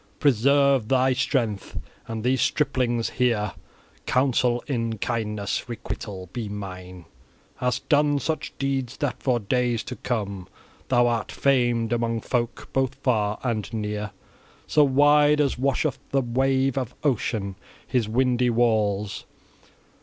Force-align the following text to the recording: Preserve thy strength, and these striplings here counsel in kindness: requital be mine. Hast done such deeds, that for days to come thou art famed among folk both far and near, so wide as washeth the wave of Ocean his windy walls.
Preserve 0.19 0.87
thy 0.87 1.13
strength, 1.13 1.77
and 2.07 2.23
these 2.23 2.41
striplings 2.41 3.07
here 3.11 3.51
counsel 4.07 4.63
in 4.65 4.97
kindness: 4.97 5.69
requital 5.69 6.27
be 6.33 6.49
mine. 6.49 7.05
Hast 7.57 7.87
done 7.87 8.17
such 8.17 8.51
deeds, 8.57 8.97
that 8.97 9.21
for 9.21 9.39
days 9.39 9.83
to 9.83 9.95
come 9.95 10.47
thou 10.87 11.05
art 11.05 11.31
famed 11.31 11.93
among 11.93 12.19
folk 12.21 12.67
both 12.73 12.95
far 12.95 13.37
and 13.43 13.71
near, 13.73 14.09
so 14.65 14.83
wide 14.83 15.39
as 15.39 15.59
washeth 15.59 15.99
the 16.09 16.21
wave 16.21 16.79
of 16.79 16.95
Ocean 17.03 17.55
his 17.85 18.09
windy 18.09 18.49
walls. 18.49 19.25